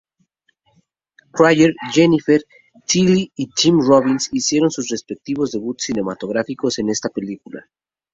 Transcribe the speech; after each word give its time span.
Cryer, 1.31 1.73
Jennifer 1.93 2.41
Tilly 2.87 3.31
y 3.35 3.51
Tim 3.51 3.81
Robbins 3.87 4.29
hicieron 4.31 4.71
sus 4.71 4.87
respectivos 4.89 5.51
debuts 5.51 5.83
cinematográficos 5.83 6.79
en 6.79 6.89
esta 6.89 7.09
película. 7.09 7.69